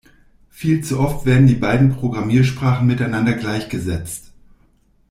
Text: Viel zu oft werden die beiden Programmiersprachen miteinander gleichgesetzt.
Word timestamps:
Viel 0.49 0.83
zu 0.83 0.99
oft 0.99 1.27
werden 1.27 1.45
die 1.45 1.53
beiden 1.53 1.95
Programmiersprachen 1.95 2.87
miteinander 2.87 3.33
gleichgesetzt. 3.33 4.31